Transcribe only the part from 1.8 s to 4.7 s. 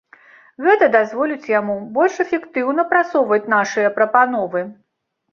больш эфектыўна прасоўваць нашыя прапановы.